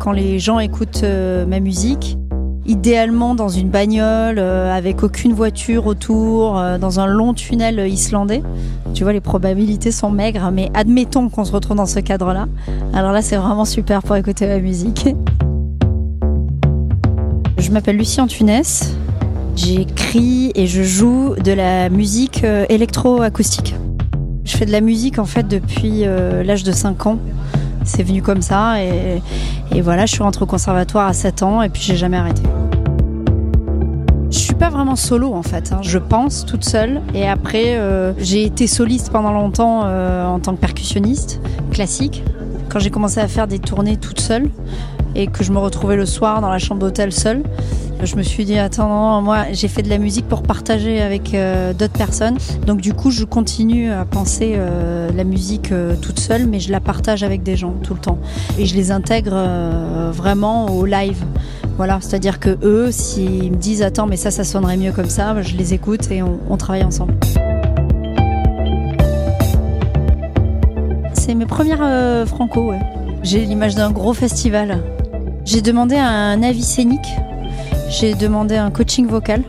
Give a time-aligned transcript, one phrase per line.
[0.00, 2.16] quand les gens écoutent euh, ma musique.
[2.66, 8.42] Idéalement dans une bagnole, euh, avec aucune voiture autour, euh, dans un long tunnel islandais.
[8.94, 12.46] Tu vois, les probabilités sont maigres, mais admettons qu'on se retrouve dans ce cadre-là.
[12.94, 15.08] Alors là, c'est vraiment super pour écouter ma musique.
[17.58, 18.62] Je m'appelle Lucie Antunes.
[19.56, 23.74] J'écris et je joue de la musique électro-acoustique.
[24.44, 26.04] Je fais de la musique en fait depuis
[26.44, 27.18] l'âge de 5 ans
[27.90, 29.20] c'est venu comme ça et,
[29.82, 32.42] voilà, je suis rentrée au conservatoire à 7 ans et puis j'ai jamais arrêté.
[34.30, 35.80] Je suis pas vraiment solo en fait, hein.
[35.82, 40.54] je pense toute seule et après euh, j'ai été soliste pendant longtemps euh, en tant
[40.54, 41.40] que percussionniste
[41.72, 42.22] classique.
[42.68, 44.48] Quand j'ai commencé à faire des tournées toute seule
[45.14, 47.42] et que je me retrouvais le soir dans la chambre d'hôtel seule,
[48.02, 51.72] je me suis dit, attends, moi j'ai fait de la musique pour partager avec euh,
[51.72, 52.38] d'autres personnes.
[52.66, 56.72] Donc du coup, je continue à penser euh, la musique euh, toute seule, mais je
[56.72, 58.18] la partage avec des gens tout le temps.
[58.58, 59.36] Et je les intègre
[60.12, 61.22] vraiment au live.
[61.76, 65.40] Voilà, c'est-à-dire que eux, s'ils me disent, attends, mais ça, ça sonnerait mieux comme ça,
[65.42, 67.14] je les écoute et on, travaille ensemble.
[71.14, 72.72] C'est mes premières franco,
[73.22, 74.82] J'ai l'image d'un gros festival.
[75.52, 77.08] J'ai demandé un avis scénique
[77.90, 79.42] j'ai demandé un coaching vocal.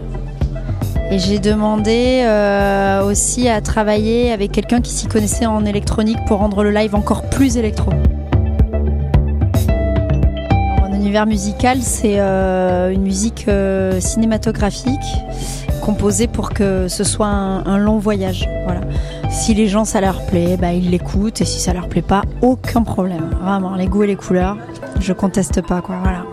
[1.11, 6.39] Et j'ai demandé euh, aussi à travailler avec quelqu'un qui s'y connaissait en électronique pour
[6.39, 7.91] rendre le live encore plus électro.
[10.79, 14.99] Mon univers musical, c'est euh, une musique euh, cinématographique
[15.81, 18.49] composée pour que ce soit un, long voyage.
[18.63, 18.81] Voilà.
[19.29, 22.23] Si les gens ça leur plaît, bah, ils l'écoutent et si ça leur plaît pas,
[22.41, 23.29] aucun problème.
[23.43, 24.57] Vraiment, les goûts et les couleurs,
[25.01, 25.95] je conteste pas quoi.
[26.01, 26.25] Voilà.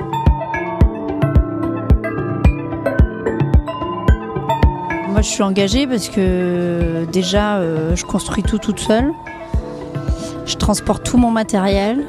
[5.09, 9.13] Moi, je suis engagée parce que déjà, euh, je construis tout toute seule.
[10.47, 12.05] Je transporte tout mon matériel.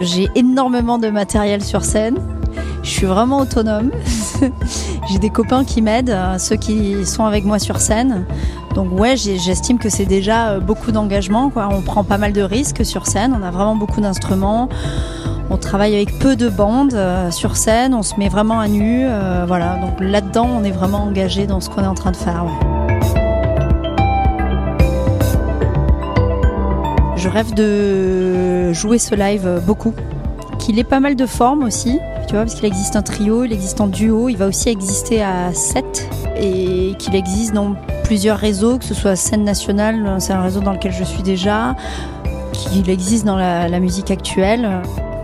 [0.00, 2.18] J'ai énormément de matériel sur scène.
[2.82, 3.90] Je suis vraiment autonome.
[5.10, 8.26] J'ai des copains qui m'aident, euh, ceux qui sont avec moi sur scène.
[8.74, 11.50] Donc ouais, j'estime que c'est déjà euh, beaucoup d'engagement.
[11.54, 13.36] On prend pas mal de risques sur scène.
[13.38, 14.68] On a vraiment beaucoup d'instruments.
[15.52, 19.04] On travaille avec peu de bandes euh, sur scène, on se met vraiment à nu.
[19.04, 22.16] Euh, voilà, donc là-dedans, on est vraiment engagé dans ce qu'on est en train de
[22.16, 22.46] faire.
[27.16, 29.92] Je rêve de jouer ce live beaucoup,
[30.58, 31.98] qu'il ait pas mal de formes aussi,
[32.28, 35.22] tu vois, parce qu'il existe un trio, il existe un duo, il va aussi exister
[35.22, 36.08] à 7
[36.40, 37.74] et qu'il existe dans
[38.04, 41.76] plusieurs réseaux, que ce soit scène nationale, c'est un réseau dans lequel je suis déjà,
[42.54, 44.80] qu'il existe dans la musique actuelle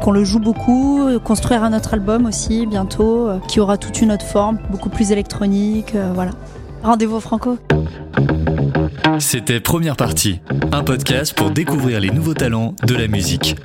[0.09, 4.11] qu'on le joue beaucoup, construire un autre album aussi bientôt, euh, qui aura toute une
[4.11, 6.31] autre forme, beaucoup plus électronique, euh, voilà.
[6.83, 7.59] Rendez-vous Franco.
[9.19, 10.41] C'était Première Partie,
[10.73, 13.57] un podcast pour découvrir les nouveaux talents de la musique.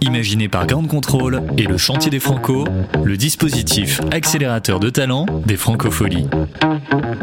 [0.00, 2.64] Imaginé par Ground Control et le Chantier des Franco,
[3.04, 6.28] le dispositif accélérateur de talent des Francopholies.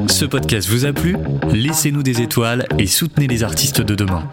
[0.06, 1.18] Ce podcast vous a plu?
[1.52, 4.30] Laissez-nous des étoiles et soutenez les artistes de demain.